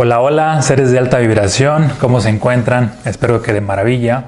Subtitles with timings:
[0.00, 2.94] Hola, hola, seres de alta vibración, ¿cómo se encuentran?
[3.04, 4.26] Espero que de maravilla.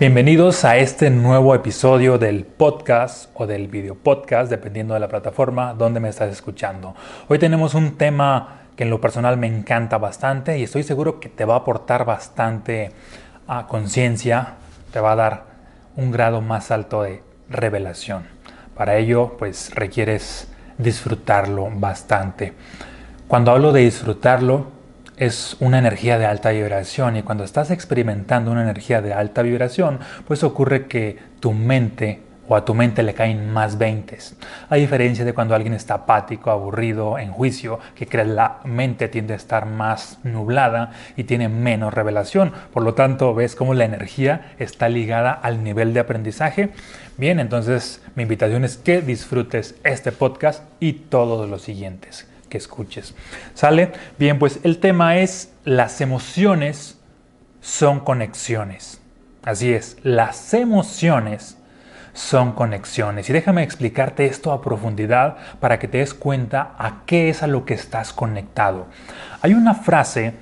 [0.00, 5.74] Bienvenidos a este nuevo episodio del podcast o del video podcast, dependiendo de la plataforma
[5.74, 6.94] donde me estás escuchando.
[7.28, 11.28] Hoy tenemos un tema que en lo personal me encanta bastante y estoy seguro que
[11.28, 12.90] te va a aportar bastante
[13.46, 14.54] a conciencia,
[14.90, 15.44] te va a dar
[15.96, 18.22] un grado más alto de revelación.
[18.74, 20.48] Para ello, pues requieres
[20.78, 22.54] disfrutarlo bastante.
[23.28, 24.72] Cuando hablo de disfrutarlo,
[25.16, 30.00] es una energía de alta vibración y cuando estás experimentando una energía de alta vibración,
[30.26, 34.36] pues ocurre que tu mente o a tu mente le caen más veintes.
[34.68, 39.32] A diferencia de cuando alguien está apático, aburrido, en juicio, que cree la mente tiende
[39.32, 42.52] a estar más nublada y tiene menos revelación.
[42.72, 46.70] Por lo tanto, ves cómo la energía está ligada al nivel de aprendizaje.
[47.16, 53.14] Bien, entonces mi invitación es que disfrutes este podcast y todos los siguientes escuches.
[53.54, 53.92] ¿Sale?
[54.18, 56.98] Bien, pues el tema es las emociones
[57.60, 59.00] son conexiones.
[59.42, 61.58] Así es, las emociones
[62.12, 63.28] son conexiones.
[63.28, 67.46] Y déjame explicarte esto a profundidad para que te des cuenta a qué es a
[67.46, 68.86] lo que estás conectado.
[69.42, 70.34] Hay una frase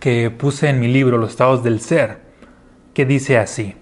[0.00, 2.20] que puse en mi libro Los estados del ser
[2.94, 3.76] que dice así,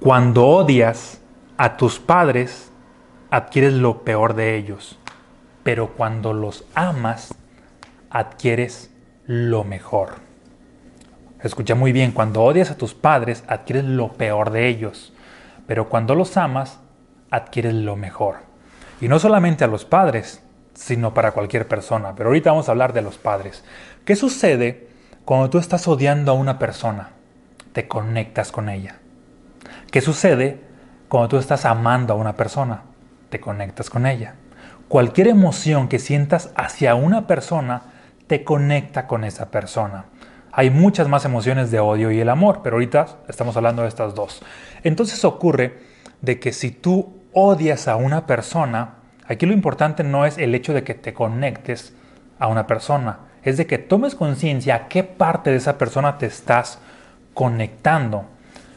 [0.00, 1.20] cuando odias
[1.56, 2.70] a tus padres,
[3.30, 4.98] adquieres lo peor de ellos
[5.64, 7.34] pero cuando los amas,
[8.10, 8.90] adquieres
[9.26, 10.10] lo mejor.
[11.42, 15.12] Escucha muy bien, cuando odias a tus padres, adquieres lo peor de ellos,
[15.66, 16.78] pero cuando los amas,
[17.30, 18.36] adquieres lo mejor.
[19.00, 20.42] Y no solamente a los padres,
[20.74, 22.14] sino para cualquier persona.
[22.14, 23.64] Pero ahorita vamos a hablar de los padres.
[24.04, 24.88] ¿Qué sucede
[25.24, 27.10] cuando tú estás odiando a una persona?
[27.72, 28.98] Te conectas con ella.
[29.90, 30.60] ¿Qué sucede
[31.08, 32.82] cuando tú estás amando a una persona?
[33.30, 34.34] Te conectas con ella.
[34.88, 37.82] Cualquier emoción que sientas hacia una persona
[38.26, 40.06] te conecta con esa persona.
[40.52, 44.14] Hay muchas más emociones de odio y el amor, pero ahorita estamos hablando de estas
[44.14, 44.42] dos.
[44.82, 45.78] Entonces ocurre
[46.20, 50.74] de que si tú odias a una persona, aquí lo importante no es el hecho
[50.74, 51.94] de que te conectes
[52.38, 56.26] a una persona, es de que tomes conciencia a qué parte de esa persona te
[56.26, 56.78] estás
[57.32, 58.26] conectando.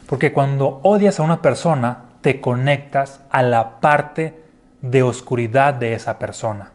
[0.06, 4.47] Porque cuando odias a una persona, te conectas a la parte
[4.82, 6.72] de oscuridad de esa persona.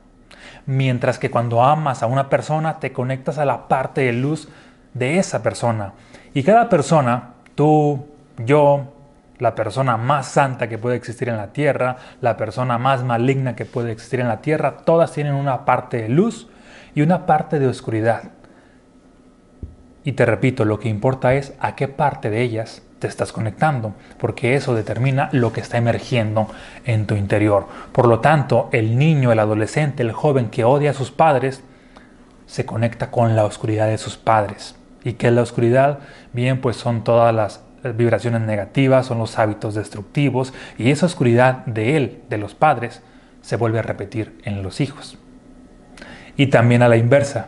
[0.65, 4.49] Mientras que cuando amas a una persona te conectas a la parte de luz
[4.93, 5.93] de esa persona.
[6.33, 8.05] Y cada persona, tú,
[8.37, 8.93] yo,
[9.39, 13.65] la persona más santa que puede existir en la tierra, la persona más maligna que
[13.65, 16.47] puede existir en la tierra, todas tienen una parte de luz
[16.95, 18.31] y una parte de oscuridad.
[20.03, 23.93] Y te repito, lo que importa es a qué parte de ellas te estás conectando,
[24.17, 26.47] porque eso determina lo que está emergiendo
[26.85, 27.67] en tu interior.
[27.91, 31.63] Por lo tanto, el niño, el adolescente, el joven que odia a sus padres,
[32.45, 34.77] se conecta con la oscuridad de sus padres.
[35.03, 35.99] ¿Y qué es la oscuridad?
[36.31, 41.97] Bien, pues son todas las vibraciones negativas, son los hábitos destructivos y esa oscuridad de
[41.97, 43.01] él, de los padres,
[43.41, 45.17] se vuelve a repetir en los hijos.
[46.37, 47.47] Y también a la inversa,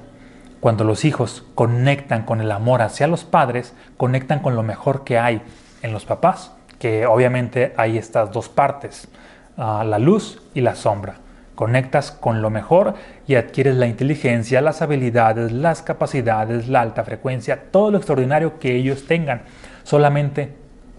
[0.65, 5.19] cuando los hijos conectan con el amor hacia los padres, conectan con lo mejor que
[5.19, 5.43] hay
[5.83, 9.07] en los papás, que obviamente hay estas dos partes,
[9.59, 11.17] ah, la luz y la sombra.
[11.53, 12.95] Conectas con lo mejor
[13.27, 18.75] y adquieres la inteligencia, las habilidades, las capacidades, la alta frecuencia, todo lo extraordinario que
[18.75, 19.43] ellos tengan,
[19.83, 20.51] solamente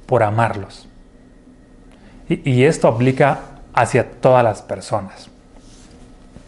[0.06, 0.88] por amarlos.
[2.28, 3.40] Y, y esto aplica
[3.74, 5.28] hacia todas las personas.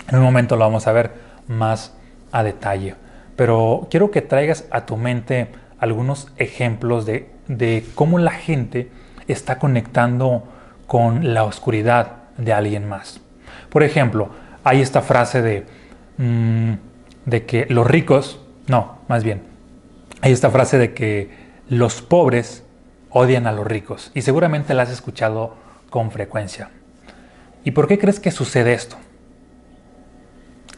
[0.09, 1.11] En un momento lo vamos a ver
[1.49, 1.97] más
[2.31, 3.08] a detalle
[3.39, 5.47] pero quiero que traigas a tu mente
[5.79, 8.91] algunos ejemplos de, cómo la gente
[9.29, 10.43] está conectando
[10.89, 13.21] con la oscuridad de alguien más.
[13.69, 14.31] Por ejemplo,
[14.65, 15.67] hay esta frase de,
[16.17, 16.73] mm,
[17.27, 19.43] de que los ricos, no, más bien,
[20.21, 21.31] hay esta frase de que
[21.69, 22.65] los pobres
[23.09, 25.55] odian a los ricos y seguramente la has escuchado
[25.91, 26.71] con frecuencia.
[27.63, 28.97] ¿Y por qué crees que sucede esto?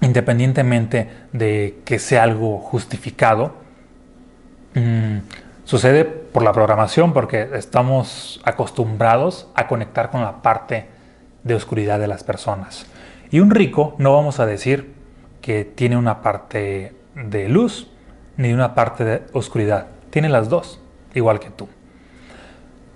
[0.00, 3.54] Independientemente de que sea algo justificado,
[4.74, 5.18] mm,
[5.64, 10.86] sucede por la programación porque estamos acostumbrados a conectar con la parte
[11.44, 12.86] de oscuridad de las personas.
[13.30, 14.94] Y un rico no vamos a decir
[15.40, 17.88] que tiene una parte de luz
[18.36, 19.86] ni una parte de oscuridad.
[20.10, 20.80] Tiene las dos,
[21.14, 21.68] igual que tú.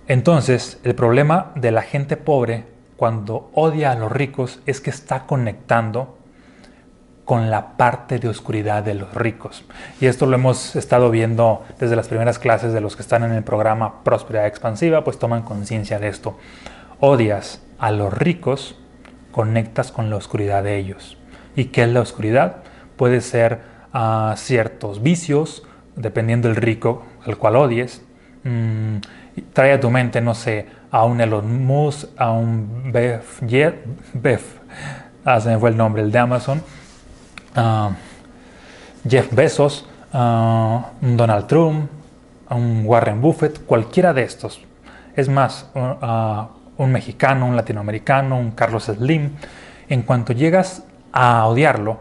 [0.07, 2.65] Entonces, el problema de la gente pobre
[2.97, 6.19] cuando odia a los ricos es que está conectando
[7.25, 9.65] con la parte de oscuridad de los ricos.
[10.01, 13.33] Y esto lo hemos estado viendo desde las primeras clases de los que están en
[13.33, 16.39] el programa Próspera Expansiva, pues toman conciencia de esto.
[17.01, 18.79] Odias a los ricos,
[19.33, 21.17] conectas con la oscuridad de ellos.
[21.57, 22.57] ¿Y qué es la oscuridad?
[22.97, 23.61] Puede ser
[23.93, 25.65] a ciertos vicios,
[25.97, 28.03] dependiendo del rico al cual odies.
[28.43, 28.99] Mm,
[29.53, 33.25] trae a tu mente, no sé, a un Elon Musk, a un Beth,
[34.13, 34.43] Beth
[35.25, 36.63] ah, se fue el nombre, el de Amazon,
[39.09, 41.91] Jeff Bezos, Donald Trump,
[42.51, 44.61] un Warren Buffett, cualquiera de estos.
[45.17, 45.71] Es más,
[46.77, 49.33] un mexicano, un latinoamericano, un Carlos Slim.
[49.89, 52.01] En cuanto llegas a odiarlo,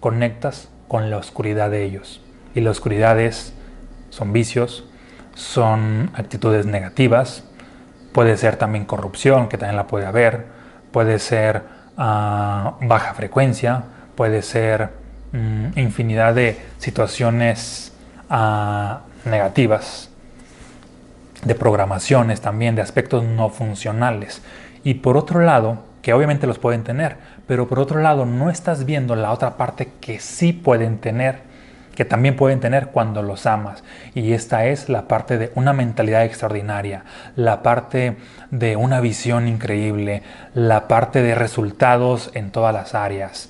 [0.00, 2.20] conectas con la oscuridad de ellos.
[2.54, 3.52] Y la oscuridad es,
[4.10, 4.84] son vicios,
[5.34, 7.44] son actitudes negativas,
[8.12, 10.46] puede ser también corrupción, que también la puede haber,
[10.90, 11.62] puede ser
[11.96, 13.84] ah, baja frecuencia,
[14.18, 14.88] puede ser
[15.30, 17.92] mm, infinidad de situaciones
[18.28, 20.10] ah, negativas,
[21.44, 24.42] de programaciones también, de aspectos no funcionales.
[24.82, 27.16] Y por otro lado, que obviamente los pueden tener,
[27.46, 31.42] pero por otro lado no estás viendo la otra parte que sí pueden tener,
[31.94, 33.84] que también pueden tener cuando los amas.
[34.16, 37.04] Y esta es la parte de una mentalidad extraordinaria,
[37.36, 38.16] la parte
[38.50, 40.24] de una visión increíble,
[40.54, 43.48] la parte de resultados en todas las áreas.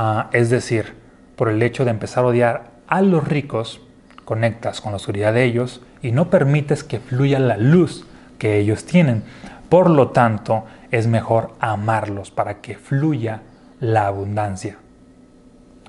[0.00, 0.94] Ah, es decir,
[1.34, 3.80] por el hecho de empezar a odiar a los ricos,
[4.24, 8.06] conectas con la oscuridad de ellos y no permites que fluya la luz
[8.38, 9.24] que ellos tienen.
[9.68, 13.42] Por lo tanto, es mejor amarlos para que fluya
[13.80, 14.76] la abundancia,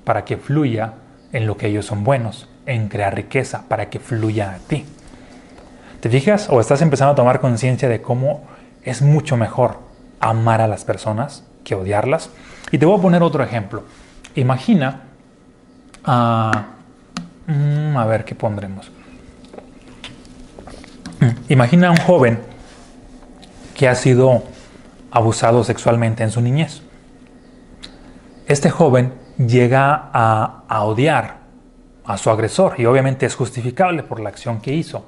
[0.05, 0.93] para que fluya
[1.31, 4.87] en lo que ellos son buenos, en crear riqueza, para que fluya a ti.
[5.99, 8.47] ¿Te fijas o estás empezando a tomar conciencia de cómo
[8.81, 9.77] es mucho mejor
[10.19, 12.31] amar a las personas que odiarlas?
[12.71, 13.83] Y te voy a poner otro ejemplo.
[14.33, 15.03] Imagina,
[16.03, 16.65] a
[17.45, 18.91] mm, a ver qué pondremos.
[21.47, 22.39] Imagina a un joven
[23.75, 24.43] que ha sido
[25.11, 26.81] abusado sexualmente en su niñez.
[28.47, 31.37] Este joven llega a, odiar
[32.03, 35.05] a su agresor y obviamente es justificable por la acción que hizo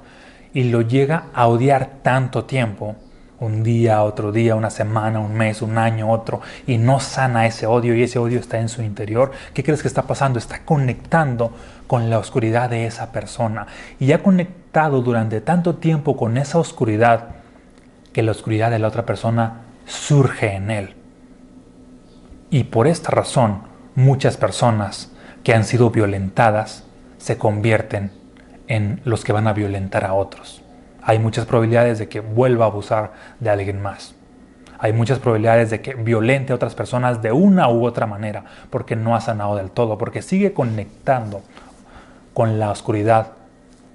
[0.54, 2.94] y lo llega a odiar tanto tiempo,
[3.42, 7.66] un día, otro día, una semana, un mes, un año, otro, y no sana ese
[7.66, 10.38] odio y ese odio está en su interior, ¿qué crees que está pasando?
[10.38, 11.52] Está conectando
[11.88, 13.66] con la oscuridad de esa persona
[13.98, 17.30] y ha conectado durante tanto tiempo con esa oscuridad
[18.12, 20.94] que la oscuridad de la otra persona surge en él.
[22.50, 23.62] Y por esta razón,
[23.96, 25.10] muchas personas
[25.42, 26.84] que han sido violentadas
[27.18, 28.12] se convierten
[28.68, 30.61] en los que van a violentar a otros.
[31.02, 34.14] Hay muchas probabilidades de que vuelva a abusar de alguien más.
[34.78, 38.96] Hay muchas probabilidades de que violente a otras personas de una u otra manera, porque
[38.96, 41.42] no ha sanado del todo, porque sigue conectando
[42.34, 43.32] con la oscuridad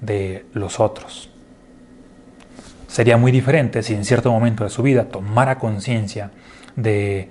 [0.02, 1.30] de los otros.
[2.88, 6.32] Sería muy diferente si en cierto momento de su vida tomara conciencia
[6.76, 7.30] de,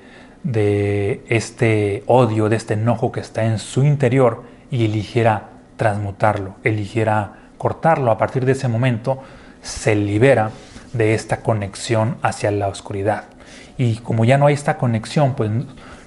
[1.29, 8.11] este odio, de este enojo que está en su interior y eligiera transmutarlo, eligiera cortarlo.
[8.11, 9.23] A partir de ese momento
[9.67, 10.51] se libera
[10.93, 13.25] de esta conexión hacia la oscuridad.
[13.77, 15.51] Y como ya no hay esta conexión, pues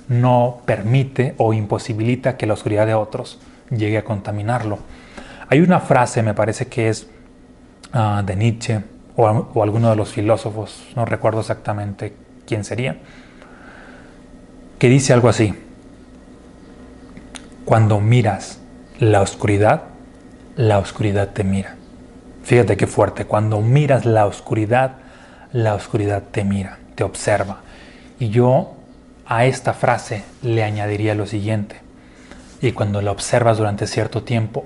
[0.07, 3.39] no permite o imposibilita que la oscuridad de otros
[3.69, 4.79] llegue a contaminarlo.
[5.49, 7.07] Hay una frase, me parece que es
[7.93, 8.81] ah, de Nietzsche,
[9.15, 12.13] o, alguno de los filósofos, no recuerdo exactamente
[12.47, 12.97] quién sería,
[14.77, 15.53] que dice algo así,
[17.65, 18.59] cuando miras
[18.99, 19.83] la oscuridad,
[20.55, 21.78] la oscuridad te mira.
[22.49, 24.93] Fíjate qué fuerte, cuando miras la oscuridad,
[25.53, 27.59] la oscuridad te mira, te observa.
[28.17, 28.73] Y yo
[29.27, 31.75] a esta frase le añadiría lo siguiente,
[32.59, 34.65] y cuando la observas durante cierto tiempo,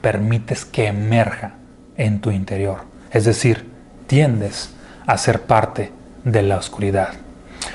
[0.00, 1.56] permites que emerja
[1.98, 2.84] en tu interior.
[3.12, 3.70] Es decir,
[4.06, 4.74] tiendes
[5.06, 5.92] a ser parte
[6.24, 7.10] de la oscuridad.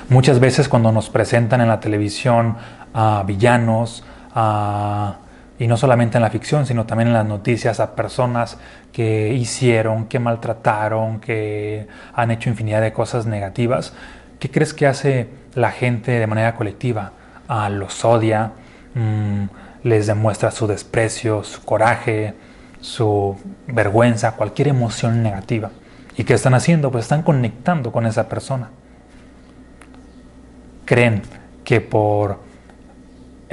[0.09, 2.57] Muchas veces cuando nos presentan en la televisión
[2.95, 4.03] a villanos,
[5.57, 8.57] y no solamente en la ficción, sino también en las noticias, a personas
[8.91, 13.93] que hicieron, que maltrataron, que han hecho infinidad de cosas negativas,
[14.39, 17.13] ¿qué crees que hace la gente de manera colectiva?
[17.47, 18.51] Ah, los odia,
[18.95, 19.43] mm,
[19.83, 22.33] les demuestra su desprecio, su coraje,
[22.81, 25.71] su vergüenza, cualquier emoción negativa.
[26.17, 26.91] ¿Y qué están haciendo?
[26.91, 28.69] Pues están conectando con esa persona.
[30.85, 31.21] Creen
[31.63, 32.39] que por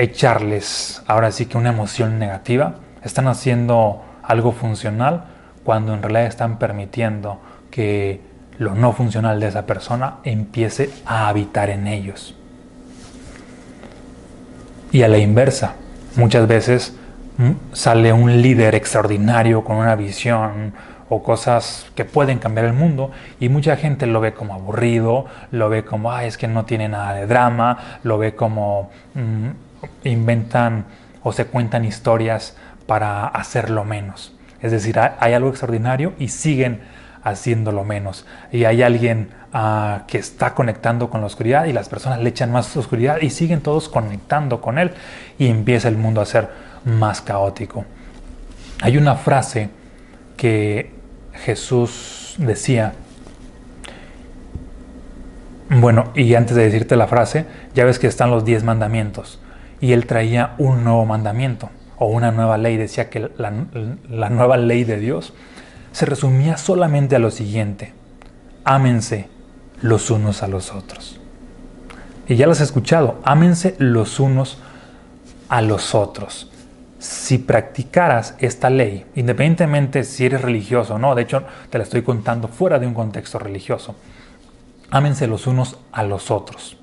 [0.03, 5.25] echarles ahora sí que una emoción negativa, están haciendo algo funcional
[5.65, 7.41] cuando en realidad están permitiendo
[7.71, 8.21] que
[8.59, 12.35] lo no funcional de esa persona empiece a habitar en ellos.
[14.91, 15.75] Y a la inversa,
[16.17, 16.97] muchas veces
[17.39, 20.75] mm, sale un líder extraordinario con una visión,
[21.15, 25.69] o cosas que pueden cambiar el mundo y mucha gente lo ve como aburrido, lo
[25.69, 29.72] ve como, es que no tiene nada de drama, lo ve como mm,
[30.05, 30.87] inventan
[31.23, 34.35] o se cuentan historias para hacerlo menos.
[34.61, 36.81] Es decir, hay algo extraordinario y siguen
[37.25, 38.27] haciéndolo menos.
[38.51, 42.53] Y hay alguien ah, que está conectando con la oscuridad y las personas le echan
[42.53, 44.93] más oscuridad y siguen todos conectando con él
[45.39, 46.49] y empieza el mundo a ser
[46.85, 47.85] más caótico.
[48.81, 49.71] Hay una frase
[50.37, 50.93] que
[51.33, 52.95] Jesús decía,
[55.71, 59.42] bueno, y antes de decirte la frase, ya ves que están los diez mandamientos
[59.83, 63.51] y él traía un nuevo mandamiento o una nueva ley, decía que la,
[64.31, 65.35] nueva ley de Dios
[65.91, 67.93] se resumía solamente a lo siguiente,
[68.65, 69.29] ámense
[69.83, 71.21] los unos a los otros.
[72.29, 74.59] Y ya lo has escuchado, ámense los unos
[75.49, 76.49] a los otros.
[77.01, 82.03] Si practicaras esta ley, independientemente si eres religioso o no, de hecho te la estoy
[82.03, 83.97] contando fuera de un contexto religioso,
[84.91, 86.77] ámense los unos a los otros.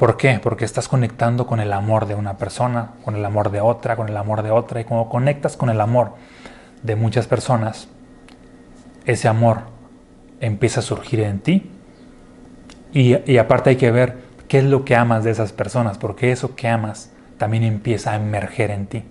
[0.00, 0.40] ¿Por qué?
[0.42, 4.08] Porque estás conectando con el amor de una persona, con el amor de otra, con
[4.08, 6.14] el amor de otra, y cuando conectas con el amor
[6.82, 7.86] de muchas personas,
[9.04, 9.64] ese amor
[10.40, 11.70] empieza a surgir en ti.
[12.94, 14.16] Y, aparte hay que ver
[14.48, 18.16] qué es lo que amas de esas personas, porque eso que amas también empieza a
[18.16, 19.04] emerger en ti,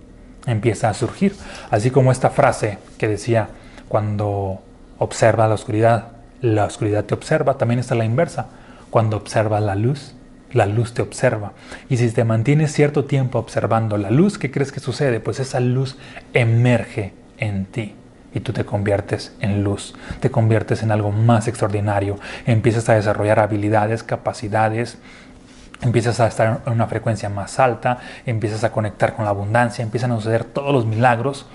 [0.46, 1.36] empieza a surgir.
[1.70, 3.50] Así como esta frase que decía,
[3.88, 4.60] cuando
[4.98, 6.08] observa la oscuridad,
[6.40, 8.46] la oscuridad te observa, también está la inversa.
[8.90, 10.16] Cuando observas la luz,
[10.52, 11.52] la luz te observa.
[11.88, 15.20] Y si te mantienes cierto tiempo observando la luz, ¿qué crees que sucede?
[15.20, 15.96] Pues esa luz
[16.32, 17.94] emerge en ti
[18.34, 23.40] y tú te conviertes en luz, te conviertes en algo más extraordinario, empiezas a desarrollar
[23.40, 24.98] habilidades, capacidades,
[25.82, 30.12] empiezas a estar en una frecuencia más alta, empiezas a conectar con la abundancia, empiezan
[30.12, 31.46] a suceder todos los milagros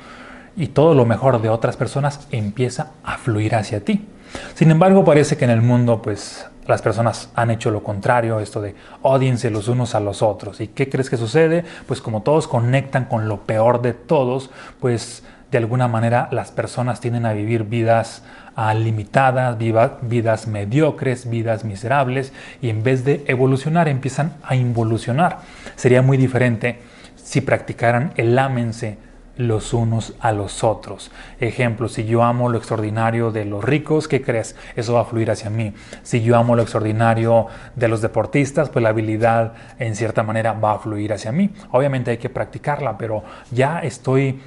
[0.57, 4.05] y todo lo mejor de otras personas empieza a fluir hacia ti.
[4.53, 8.61] Sin embargo, parece que en el mundo pues las personas han hecho lo contrario, esto
[8.61, 10.61] de odiense los unos a los otros.
[10.61, 11.63] ¿Y qué crees que sucede?
[11.85, 14.49] Pues como todos conectan con lo peor de todos,
[14.79, 18.23] pues de alguna manera las personas tienden a vivir vidas
[18.55, 25.39] ah, limitadas, vidas mediocres, vidas miserables y en vez de evolucionar empiezan a involucionar.
[25.75, 26.79] Sería muy diferente
[27.15, 28.97] si practicaran el ámense
[29.37, 31.11] los unos a los otros.
[31.39, 34.55] Ejemplo, si yo amo lo extraordinario de los ricos, ¿qué crees?
[34.75, 35.73] Eso va a fluir hacia mí.
[36.03, 40.73] Si yo amo lo extraordinario de los deportistas, pues la habilidad en cierta manera va
[40.73, 41.51] a fluir hacia mí.
[41.71, 44.39] Obviamente hay que practicarla, pero ya estoy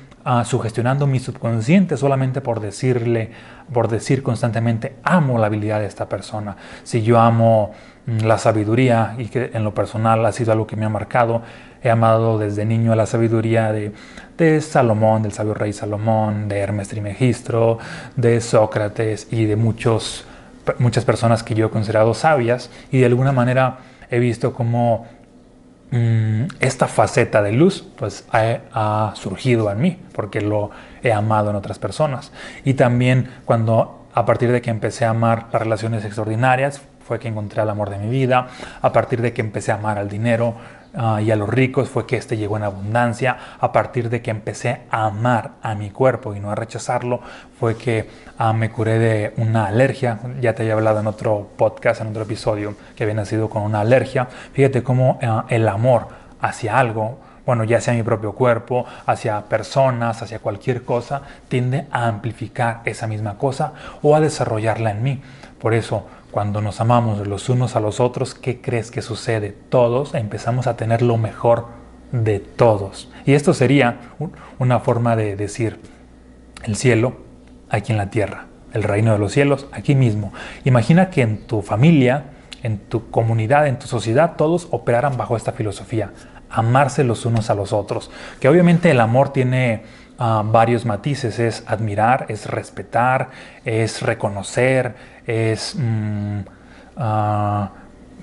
[0.44, 3.30] sugestionando mi subconsciente solamente por decirle,
[3.72, 6.56] por decir constantemente, amo la habilidad de esta persona.
[6.82, 7.72] Si yo amo
[8.06, 11.42] mm, la sabiduría y que en lo personal ha sido algo que me ha marcado,
[11.82, 13.92] he amado desde niño la sabiduría de,
[14.60, 17.78] Salomón, del sabio rey Salomón, de Hermes Trimegistro,
[18.16, 20.24] de Sócrates y de muchos,
[20.78, 22.70] muchas personas que yo he considerado sabias.
[22.92, 23.78] Y de alguna manera
[24.10, 25.06] he visto cómo
[25.90, 30.70] Mm, esta faceta de luz pues ha, surgido en mí porque lo
[31.02, 32.30] he amado en otras personas.
[32.64, 37.28] Y también cuando a partir de que empecé a amar las relaciones extraordinarias fue que
[37.28, 38.48] encontré el amor de mi vida.
[38.82, 40.56] A partir de que empecé a amar al dinero
[41.00, 43.36] Ah, y a los ricos fue que éste llegó en abundancia.
[43.60, 47.20] A partir de que empecé a amar a mi cuerpo y no a rechazarlo,
[47.60, 50.18] fue que ah, me curé de una alergia.
[50.40, 53.80] Ya te había hablado en otro podcast, en otro episodio, que había nacido con una
[53.80, 54.26] alergia.
[54.52, 56.08] Fíjate cómo ah, el amor
[56.40, 62.08] hacia algo, bueno, ya sea mi propio cuerpo, hacia personas, hacia cualquier cosa, tiende a
[62.08, 65.22] amplificar esa misma cosa o a desarrollarla en mí.
[65.60, 69.54] Por eso, cuando nos amamos los unos a los otros, ¿qué crees que sucede?
[69.68, 71.66] Todos empezamos a tener lo mejor
[72.12, 73.10] de todos.
[73.24, 73.98] Y esto sería
[74.58, 75.80] una forma de decir
[76.64, 77.16] el cielo
[77.70, 80.32] aquí en la tierra, el reino de los cielos aquí mismo.
[80.64, 82.24] Imagina que en tu familia,
[82.62, 86.12] en tu comunidad, en tu sociedad, todos operaran bajo esta filosofía,
[86.50, 88.10] amarse los unos a los otros.
[88.40, 89.82] Que obviamente el amor tiene
[90.18, 93.30] ah, varios matices, es admirar, es respetar,
[93.64, 96.40] es reconocer, es mm,
[96.96, 97.70] ah,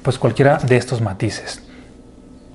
[0.02, 1.62] pues cualquiera de estos matices.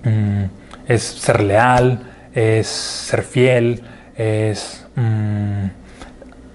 [0.02, 0.45] Mm,
[0.88, 2.02] es ser leal,
[2.35, 3.83] es ser fiel,
[4.16, 5.66] es mm,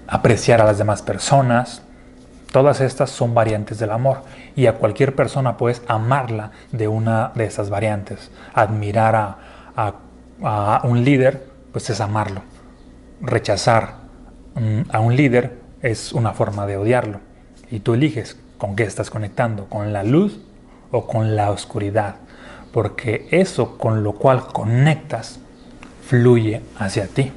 [0.06, 1.82] apreciar a las demás personas.
[2.52, 4.22] Todas estas son variantes del amor
[4.54, 8.30] y a cualquier persona puedes amarla de una de esas variantes.
[8.54, 9.36] Admirar a,
[10.42, 12.42] a un líder, pues es amarlo.
[13.20, 13.94] Rechazar
[14.90, 17.25] a un líder es una forma de odiarlo.
[17.70, 20.40] Y tú eliges con qué estás conectando, con la luz
[20.90, 22.16] o con la oscuridad.
[22.72, 25.40] Porque eso con lo cual conectas
[26.06, 27.32] fluye hacia ti.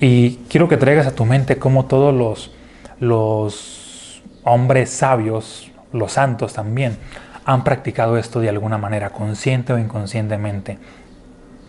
[0.00, 2.52] Y quiero que traigas a tu mente cómo todos los,
[3.00, 6.96] los hombres sabios, los santos también,
[7.44, 10.78] han practicado esto de alguna manera, consciente o inconscientemente.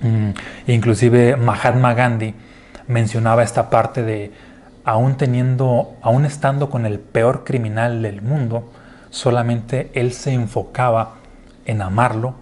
[0.02, 0.32] Mm,
[0.68, 2.34] inclusive Mahatma Gandhi
[2.88, 4.32] mencionaba esta parte de
[4.84, 8.72] aún teniendo, aún estando con el peor criminal del mundo,
[9.10, 11.16] solamente él se enfocaba
[11.66, 12.36] en amarlo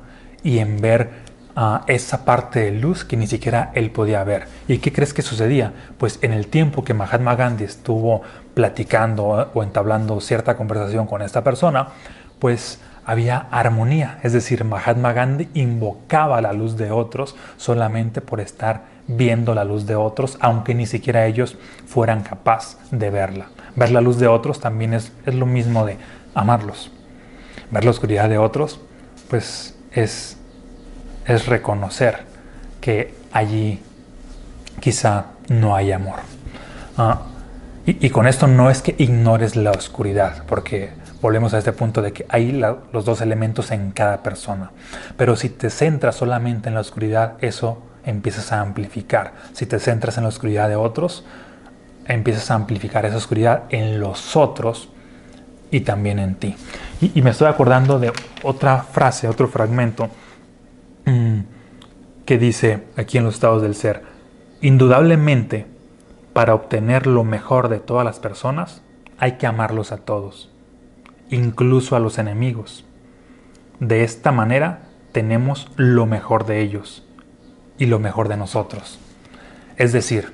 [0.44, 4.46] y en ver a esa parte de luz que ni siquiera él podía ver.
[4.68, 5.74] ¿Y qué crees que sucedía?
[5.98, 8.22] Pues en el tiempo que Mahatma Gandhi estuvo
[8.54, 11.88] platicando o entablando cierta conversación con esta persona,
[12.38, 18.84] pues había armonía, es decir, Mahatma Gandhi invocaba la luz de otros solamente por estar
[19.08, 23.48] viendo la luz de otros, aunque ni siquiera ellos fueran capaces de verla.
[23.76, 25.98] Ver la luz de otros también es, es lo mismo de
[26.36, 26.92] amarlos.
[27.72, 28.80] Ver la oscuridad de otros,
[29.30, 30.38] pues es
[31.28, 32.20] es reconocer
[32.80, 33.82] que allí
[34.80, 36.20] quizá no hay amor.
[36.98, 37.22] Ah,
[37.86, 40.90] y, con esto no es que ignores la oscuridad, porque
[41.28, 44.72] volvemos a este punto de que hay los dos elementos en cada persona.
[45.18, 49.34] Pero si te centras solamente en la oscuridad, eso empiezas a amplificar.
[49.54, 51.26] Si te centras en la oscuridad de otros,
[52.06, 54.90] empiezas a amplificar esa oscuridad en los otros
[55.70, 56.56] y también en ti.
[57.02, 60.10] Y, me estoy acordando de otra frase, otro fragmento
[61.08, 61.44] Mm.
[62.26, 64.04] que dice aquí en los estados del ser,
[64.60, 65.66] indudablemente,
[66.34, 68.82] para obtener lo mejor de todas las personas,
[69.18, 70.52] hay que amarlos a todos,
[71.30, 72.86] incluso a los enemigos.
[73.80, 77.06] De esta manera tenemos lo mejor de ellos
[77.78, 79.00] y lo mejor de nosotros.
[79.78, 80.34] Es decir,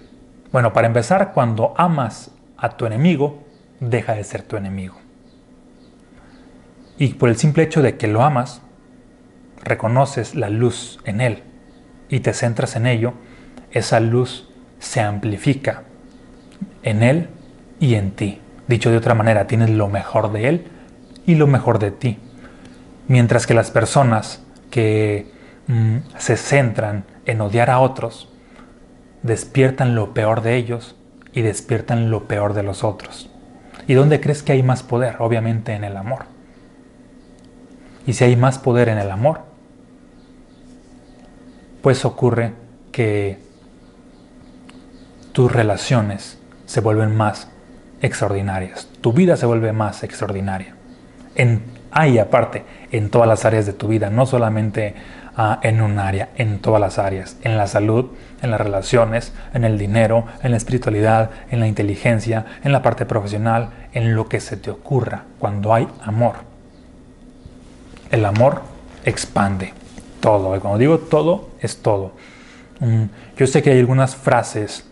[0.52, 3.44] bueno, para empezar, cuando amas a tu enemigo,
[3.80, 4.96] deja de ser tu enemigo.
[6.98, 8.62] Y por el simple hecho de que lo amas,
[9.64, 11.44] reconoces la luz en Él
[12.08, 13.14] y te centras en ello,
[13.72, 15.84] esa luz se amplifica
[16.84, 17.30] en Él
[17.80, 18.40] y en ti.
[18.68, 20.68] Dicho de otra manera, tienes lo mejor de Él
[21.26, 22.20] y lo mejor de ti.
[23.08, 25.32] Mientras que las personas que
[25.68, 28.30] mm, se centran en odiar a otros,
[29.22, 30.96] despiertan lo peor de ellos
[31.34, 33.30] y despiertan lo peor de los otros.
[33.88, 35.16] ¿Y dónde crees que hay más poder?
[35.20, 36.26] Obviamente en el amor.
[38.06, 39.42] Y si hay más poder en el amor,
[41.82, 42.54] pues ocurre
[42.92, 43.40] que
[45.32, 47.50] tus relaciones se vuelven más
[48.02, 50.76] extraordinarias, tu vida se vuelve más extraordinaria.
[51.92, 54.96] Hay aparte, en todas las áreas de tu vida, no solamente
[55.36, 58.08] ah, en un área, en todas las áreas, en la salud,
[58.42, 63.06] en las relaciones, en el dinero, en la espiritualidad, en la inteligencia, en la parte
[63.06, 66.36] profesional, en lo que se te ocurra, cuando hay amor.
[68.10, 68.64] El amor
[69.06, 69.74] expande
[70.20, 70.56] todo.
[70.56, 72.14] Y cuando digo todo, es todo.
[72.80, 73.04] Mm,
[73.38, 74.86] yo sé que hay algunas frases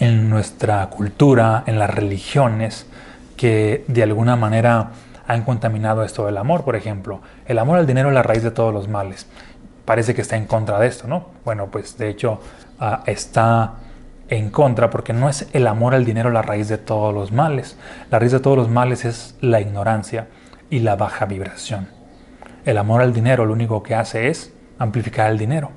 [0.00, 2.86] en nuestra cultura, en las religiones,
[3.36, 4.90] que de alguna manera
[5.26, 6.64] han contaminado esto del amor.
[6.64, 9.26] Por ejemplo, el amor al dinero es la raíz de todos los males.
[9.84, 11.28] Parece que está en contra de esto, ¿no?
[11.44, 12.40] Bueno, pues de hecho
[12.80, 13.74] ah, está
[14.28, 17.76] en contra porque no es el amor al dinero la raíz de todos los males.
[18.10, 20.28] La raíz de todos los males es la ignorancia
[20.70, 21.88] y la baja vibración.
[22.64, 25.70] El amor al dinero lo único que hace es amplificar el dinero.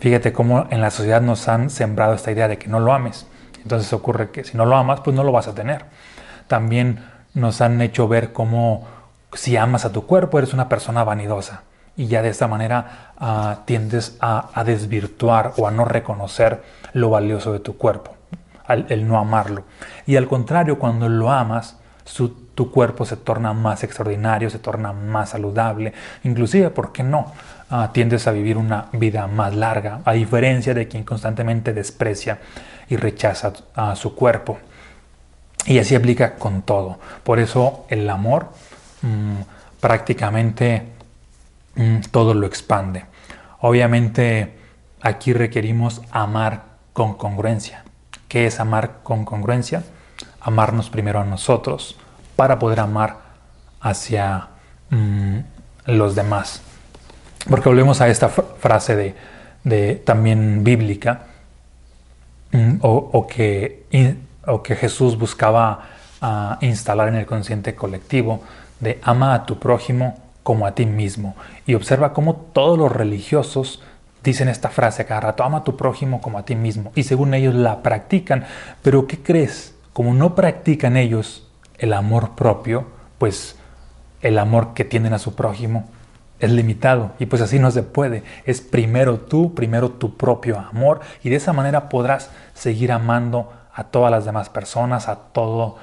[0.00, 3.26] Fíjate cómo en la sociedad nos han sembrado esta idea de que no lo ames.
[3.62, 5.86] Entonces ocurre que si no lo amas, pues no lo vas a tener.
[6.48, 6.98] También
[7.34, 8.86] nos han hecho ver cómo
[9.32, 11.62] si amas a tu cuerpo eres una persona vanidosa.
[11.96, 17.52] Y ya de esta manera ah, tiendes a, desvirtuar o a no reconocer lo valioso
[17.52, 18.16] de tu cuerpo,
[18.68, 19.64] el no amarlo.
[20.06, 24.92] Y al contrario, cuando lo amas, su, tu cuerpo se torna más extraordinario, se torna
[24.92, 25.92] más saludable,
[26.22, 27.32] inclusive, ¿por qué no?
[27.70, 32.38] Ah, tiendes a vivir una vida más larga, a diferencia de quien constantemente desprecia
[32.88, 34.58] y rechaza a su cuerpo.
[35.66, 36.98] Y así aplica con todo.
[37.22, 38.48] Por eso el amor
[39.02, 39.40] mm,
[39.80, 40.82] prácticamente
[41.76, 43.04] mm, todo lo expande.
[43.60, 44.54] Obviamente
[45.00, 47.84] aquí requerimos amar con congruencia.
[48.28, 49.84] ¿Qué es amar con congruencia?
[50.40, 51.96] Amarnos primero a nosotros,
[52.36, 53.18] para poder amar
[53.80, 54.48] hacia
[54.90, 55.38] mm,
[55.86, 56.62] los demás.
[57.48, 59.14] Porque volvemos a esta frase
[59.62, 61.26] de, también bíblica,
[62.80, 63.84] o, que,
[64.46, 65.80] o, que, Jesús buscaba
[66.20, 68.42] ah, instalar en el consciente colectivo,
[68.80, 71.34] de ama a tu prójimo como a ti mismo.
[71.66, 73.82] Y observa cómo todos los religiosos
[74.22, 76.92] dicen esta frase cada rato, ama a tu prójimo como a ti mismo.
[76.94, 78.44] Y según ellos la practican.
[78.82, 79.74] Pero ¿qué crees?
[79.92, 81.46] Como no practican ellos
[81.78, 82.86] el amor propio,
[83.18, 83.56] pues
[84.22, 85.88] el amor que tienen a su prójimo
[86.40, 88.22] es limitado y pues así no se puede.
[88.44, 93.84] Es primero tú, primero tu propio amor y de esa manera podrás seguir amando a
[93.84, 95.76] todas las demás personas, a todo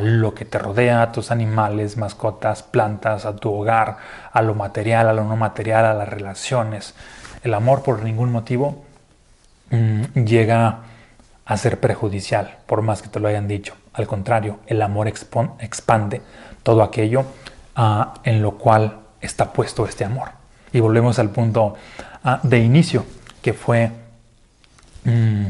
[0.00, 3.96] lo que te rodea, a tus animales, mascotas, plantas, a tu hogar,
[4.32, 6.94] a lo material, a lo no material, a las relaciones.
[7.42, 8.84] El amor por ningún motivo
[9.70, 10.78] mm, llega
[11.44, 13.74] a ser perjudicial, por más que te lo hayan dicho.
[13.92, 16.22] Al contrario, el amor expande
[16.62, 17.24] todo aquello
[17.76, 20.30] ah, en lo cual está puesto este amor.
[20.72, 21.74] Y volvemos al punto
[22.22, 23.04] ah, de inicio,
[23.42, 23.90] que fue
[25.04, 25.46] mm,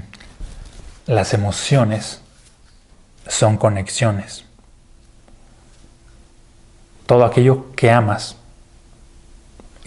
[1.06, 2.20] las emociones
[3.28, 4.44] son conexiones.
[7.06, 8.36] Todo aquello que amas,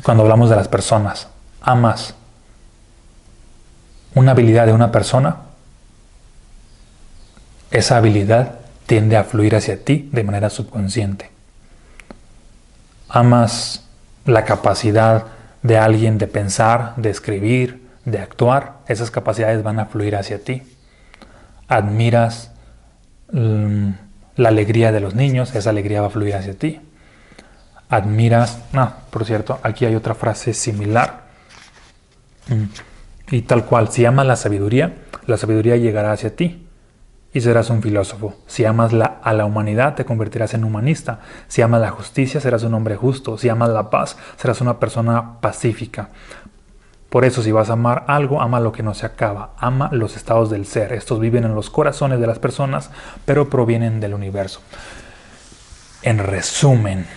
[0.04, 1.28] cuando hablamos de las personas,
[1.62, 2.14] amas
[4.14, 5.38] una habilidad de una persona,
[7.72, 11.32] esa habilidad tiende a fluir hacia ti de manera subconsciente.
[13.10, 13.84] Amas
[14.26, 15.26] la capacidad
[15.64, 20.64] de alguien de pensar, de escribir, de actuar, esas capacidades van a fluir hacia ti.
[21.68, 22.52] Admiras
[23.32, 23.90] mm,
[24.38, 26.80] la alegría de los niños, esa alegría va a fluir hacia ti.
[27.90, 31.28] Admiras, no, por cierto, aquí hay otra frase similar.
[32.50, 36.68] Mm, y tal cual, si amas la sabiduría, la sabiduría llegará hacia ti
[37.34, 38.36] y serás un filósofo.
[38.48, 41.20] Si amas la, a la humanidad, te convertirás en humanista.
[41.48, 43.38] Si amas la justicia, serás un hombre justo.
[43.38, 46.10] Si amas la paz, serás una persona pacífica.
[47.10, 49.52] Por eso, si vas a amar algo, ama lo que no se acaba.
[49.58, 50.92] Ama los estados del ser.
[50.92, 52.90] Estos viven en los corazones de las personas,
[53.26, 54.60] pero provienen del universo.
[56.02, 57.08] En resumen,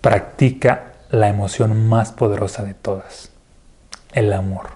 [0.00, 3.30] practica la emoción más poderosa de todas,
[4.12, 4.70] el amor,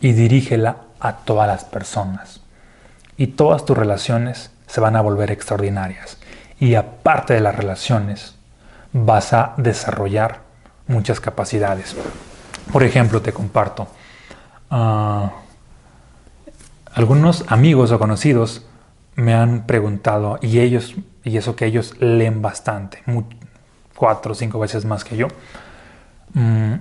[0.00, 2.40] y dirígela a todas las personas.
[3.16, 6.18] Y todas tus relaciones se van a volver extraordinarias.
[6.58, 8.34] Y aparte de las relaciones,
[8.92, 10.49] vas a desarrollar
[10.90, 11.96] muchas capacidades.
[12.72, 13.88] Por ejemplo, te comparto,
[14.70, 15.32] ah,
[16.92, 18.66] algunos amigos o conocidos
[19.14, 23.02] me han preguntado, y ellos, y eso que ellos leen bastante,
[23.96, 25.28] cuatro o cinco veces más que yo,
[26.34, 26.74] mm,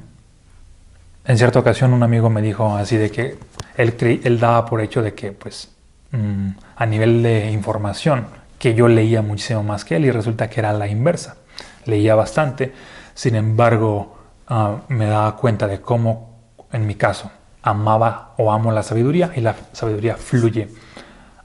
[1.26, 3.38] en cierta ocasión un amigo me dijo así de que
[3.78, 5.70] él, él daba por hecho de que pues
[6.12, 8.26] mm, a nivel de información
[8.58, 11.38] que yo leía muchísimo más que él y resulta que era la inversa.
[11.86, 12.74] Leía bastante,
[13.20, 16.40] sin embargo ah, me daba cuenta de cómo
[16.72, 20.70] en mi caso amaba o amo la sabiduría y la sabiduría fluye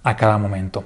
[0.04, 0.84] a cada momento.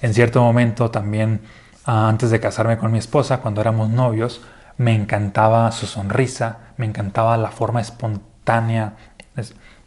[0.00, 1.42] En cierto momento también
[1.84, 4.40] ah, antes de casarme con mi esposa, cuando éramos novios,
[4.78, 8.94] me encantaba su sonrisa, me encantaba la forma espontánea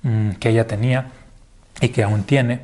[0.03, 1.11] Mm, que ella tenía
[1.81, 2.61] y que aún tiene.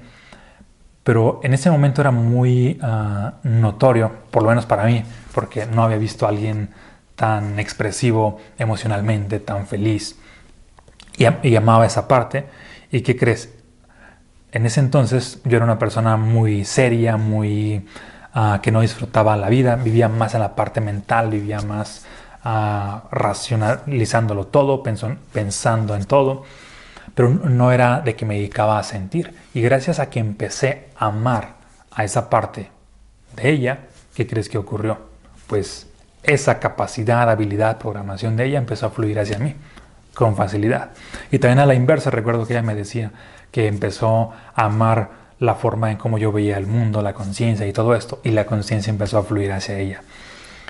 [1.04, 5.84] Pero en ese momento era muy ah, notorio, por lo menos para mí, porque no
[5.84, 6.69] había visto a alguien
[7.20, 10.18] tan expresivo emocionalmente, tan feliz.
[11.18, 12.46] Y, amaba esa parte.
[12.94, 13.54] ¿Y qué crees?
[14.54, 17.86] En ese entonces yo era una persona muy seria, muy
[18.34, 22.06] ah, que no disfrutaba la vida, vivía más en la parte mental, vivía más
[22.42, 26.44] racionalizándolo todo, pensando en todo,
[27.16, 29.36] pero no era de que me dedicaba a sentir.
[29.54, 31.56] Y gracias a que empecé a amar
[31.92, 32.72] a esa parte
[33.36, 33.80] de ella,
[34.16, 35.00] ¿qué crees que ocurrió?
[35.48, 35.88] Pues
[36.24, 39.56] esa capacidad, habilidad, programación de ella empezó a fluir hacia mí
[40.14, 40.92] con facilidad.
[41.32, 43.12] Y también a la inversa, recuerdo que ella me decía
[43.52, 47.74] que empezó a amar la forma en cómo yo veía el mundo, la conciencia y
[47.74, 50.02] todo esto, y la conciencia empezó a fluir hacia ella.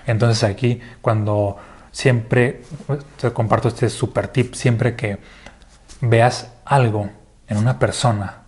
[0.06, 1.58] Entonces aquí cuando
[1.92, 2.62] siempre,
[3.20, 5.18] te comparto este super tip, siempre que
[6.02, 7.10] veas algo
[7.48, 8.44] en una persona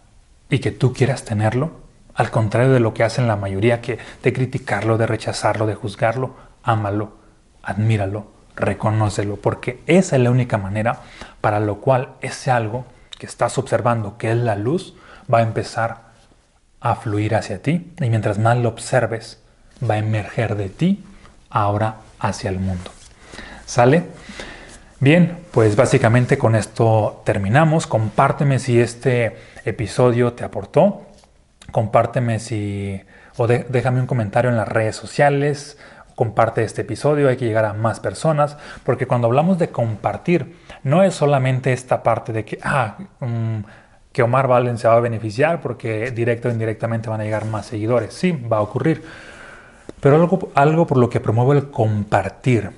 [0.49, 1.81] y que tú quieras tenerlo,
[2.13, 6.35] al contrario de lo que hacen la mayoría, que de criticarlo, de rechazarlo, de juzgarlo,
[6.63, 7.17] ámalo,
[7.63, 11.01] admíralo, reconócelo, porque esa es la única manera
[11.41, 12.85] para lo cual ese algo
[13.17, 14.95] que estás observando, que es la luz,
[15.31, 16.11] va a empezar
[16.79, 19.39] a fluir hacia ti y mientras más lo observes,
[19.87, 21.03] va a emerger de ti
[21.49, 22.91] ahora hacia el mundo.
[23.65, 24.03] ¿Sale?
[24.99, 27.87] Bien, pues básicamente con esto terminamos.
[27.87, 31.03] Compárteme si este episodio te aportó.
[31.71, 33.01] Compárteme si
[33.37, 35.77] o déjame un comentario en las redes sociales.
[36.21, 41.01] Comparte este episodio, hay que llegar a más personas, porque cuando hablamos de compartir, no
[41.01, 43.59] es solamente esta parte de que, ah, mm,
[44.11, 47.65] que Omar Valen se va a beneficiar porque directo o indirectamente van a llegar más
[47.65, 48.13] seguidores.
[48.13, 49.01] Sí, va a ocurrir
[50.01, 52.71] pero algo, algo por lo que promuevo el compartir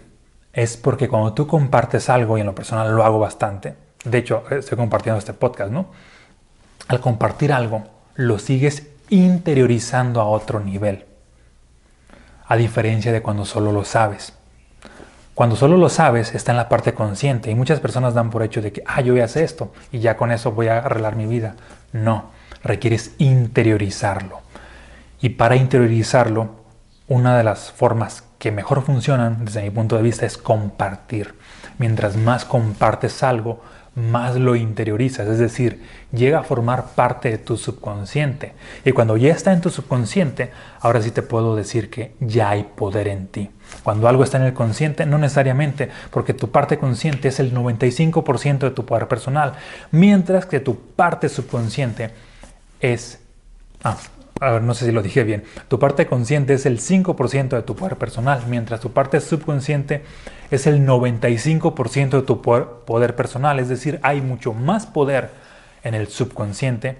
[0.51, 4.43] es porque cuando tú compartes algo, y en lo personal lo hago bastante, de hecho
[4.51, 5.87] estoy compartiendo este podcast, ¿no?
[6.89, 11.05] Al compartir algo, lo sigues interiorizando a otro nivel,
[12.53, 14.33] a diferencia de cuando solo lo sabes.
[15.33, 18.61] Cuando solo lo sabes, está en la parte consciente y muchas personas dan por hecho
[18.61, 21.15] de que, ah, yo voy a hacer esto y ya con eso voy a arreglar
[21.15, 21.55] mi vida.
[21.93, 22.29] No,
[22.63, 24.41] requieres interiorizarlo.
[25.19, 26.51] Y para interiorizarlo,
[27.07, 31.33] una de las formas que mejor funcionan desde mi punto de vista es compartir.
[31.79, 33.63] Mientras más compartes algo,
[33.95, 38.53] más lo interiorizas, es decir, llega a formar parte de tu subconsciente.
[38.83, 42.63] Y cuando ya está en tu subconsciente, ahora sí te puedo decir que ya hay
[42.63, 43.51] poder en ti.
[43.83, 48.59] Cuando algo está en el consciente, no necesariamente, porque tu parte consciente es el 95%
[48.59, 49.53] de tu poder personal,
[49.91, 52.09] mientras que tu parte subconsciente
[52.79, 53.19] es...
[53.83, 53.97] Ah,
[54.43, 55.43] a ver, no sé si lo dije bien.
[55.69, 60.03] Tu parte consciente es el 5% de tu poder personal, mientras tu parte subconsciente
[60.51, 63.59] es el 95% de tu poder personal.
[63.59, 65.29] Es decir, hay mucho más poder
[65.83, 66.97] en el subconsciente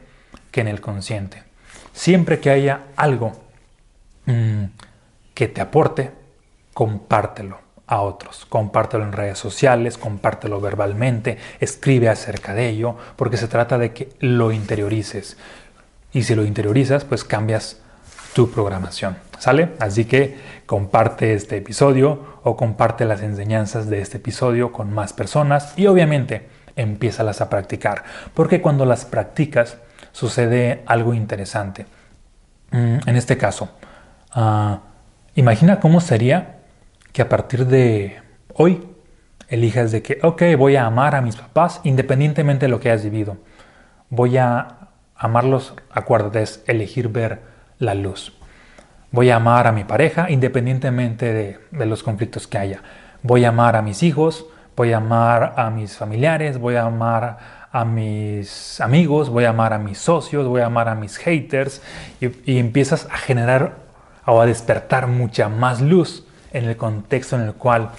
[0.52, 1.44] que en el consciente.
[1.92, 3.34] Siempre que haya algo
[4.26, 4.64] mm,
[5.34, 6.12] que te aporte,
[6.74, 8.46] compártelo a otros.
[8.46, 14.10] Compártelo en redes sociales, compártelo verbalmente, escribe acerca de ello, porque se trata de que
[14.20, 15.38] lo interiorices.
[16.14, 17.80] Y si lo interiorizas, pues cambias
[18.34, 19.18] tu programación.
[19.40, 19.74] ¿Sale?
[19.80, 25.74] Así que comparte este episodio o comparte las enseñanzas de este episodio con más personas
[25.76, 28.04] y obviamente empiézalas a practicar.
[28.34, 29.78] Porque cuando las practicas
[30.14, 31.86] sucede algo interesante.
[32.72, 33.70] Mm, en este caso,
[34.32, 34.80] ah,
[35.36, 36.60] imagina cómo sería
[37.12, 38.22] que a partir de
[38.54, 38.88] hoy
[39.50, 43.04] elijas de que, ok, voy a amar a mis papás independientemente de lo que hayas
[43.04, 43.38] vivido.
[44.10, 44.83] Voy a
[45.16, 47.42] amarlos, acuérdate, es elegir ver
[47.80, 48.34] la luz.
[49.12, 52.82] Voy a amar a mi pareja independientemente de, los conflictos que haya.
[53.22, 54.46] Voy a amar a mis hijos,
[54.76, 57.38] voy a amar a mis familiares, voy a amar
[57.72, 61.82] a mis amigos, voy a amar a mis socios, voy a amar a mis haters
[62.20, 63.76] y, empiezas a generar
[64.26, 67.92] o a despertar mucha más luz en el contexto en el cual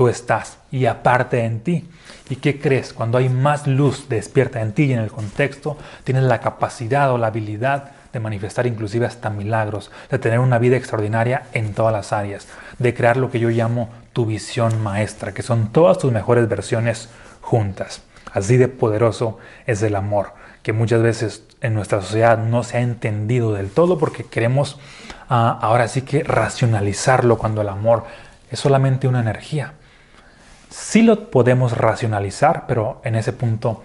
[0.00, 1.86] tú estás y aparte en ti.
[2.30, 2.94] ¿Y qué crees?
[2.94, 7.18] Cuando hay más luz despierta en ti y en el contexto, tienes la capacidad o
[7.18, 12.14] la habilidad de manifestar inclusive hasta milagros, de tener una vida extraordinaria en todas las
[12.14, 16.48] áreas, de crear lo que yo llamo tu visión maestra, que son todas tus mejores
[16.48, 17.10] versiones
[17.42, 18.00] juntas.
[18.32, 19.36] Así de poderoso
[19.66, 20.32] es el amor,
[20.62, 24.78] que muchas veces en nuestra sociedad no se ha entendido del todo porque queremos
[25.28, 28.04] ah, ahora sí que racionalizarlo cuando el amor
[28.50, 29.74] es solamente una energía.
[30.70, 33.82] Sí lo podemos racionalizar, pero en ese punto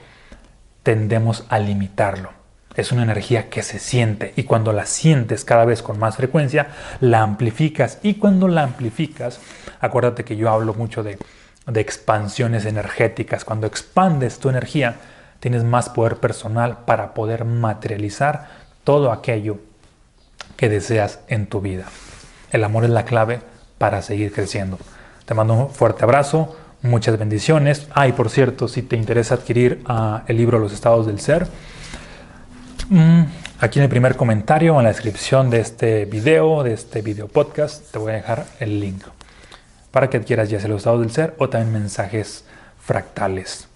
[0.83, 2.45] tendemos a limitarlo
[2.75, 6.67] es una energía que se siente y cuando la sientes cada vez con más frecuencia,
[6.99, 9.39] la amplificas y cuando la amplificas,
[9.79, 11.17] acuérdate que yo hablo mucho de,
[11.73, 14.97] expansiones energéticas, cuando expandes tu energía,
[15.39, 18.49] tienes más poder personal para poder materializar
[18.83, 19.57] todo aquello
[20.57, 21.85] que deseas en tu vida.
[22.51, 23.41] El amor es la clave
[23.79, 24.77] para seguir creciendo.
[25.25, 27.87] Te mando un fuerte abrazo, muchas bendiciones.
[27.93, 31.47] Ay, por cierto, si te interesa adquirir ah, el libro Los estados del ser,
[32.89, 33.23] Mm,
[33.61, 37.91] aquí en el primer comentario, en la descripción de este video, de este video podcast,
[37.91, 39.03] te voy a dejar el link
[39.89, 42.45] para que adquieras ya sea los estados del ser o también mensajes
[42.79, 43.67] fractales.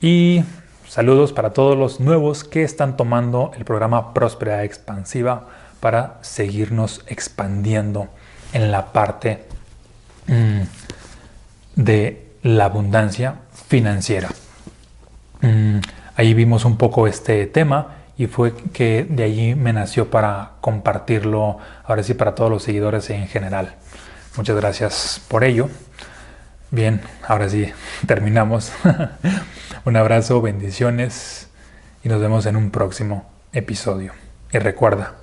[0.00, 0.44] Y
[0.86, 5.48] saludos para todos los nuevos que están tomando el programa Próspera Expansiva
[5.80, 8.06] para seguirnos expandiendo
[8.52, 9.44] en la parte
[10.28, 10.60] mm,
[11.76, 13.36] de la abundancia
[13.68, 14.28] financiera.
[15.40, 15.78] Mm,
[16.16, 21.58] ahí vimos un poco este tema y fue que de allí me nació para compartirlo,
[21.84, 23.74] ahora sí, para todos los seguidores en general.
[24.36, 25.68] Muchas gracias por ello.
[26.70, 27.72] Bien, ahora sí,
[28.06, 28.72] terminamos.
[29.84, 31.48] un abrazo, bendiciones
[32.02, 34.12] y nos vemos en un próximo episodio.
[34.52, 35.14] Y recuerda,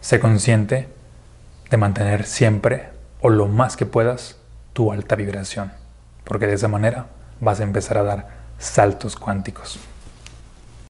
[0.00, 0.88] sé consciente
[1.70, 2.88] de mantener siempre
[3.20, 4.39] o lo más que puedas
[4.80, 5.70] tu alta vibración,
[6.24, 7.04] porque de esa manera
[7.38, 9.78] vas a empezar a dar saltos cuánticos.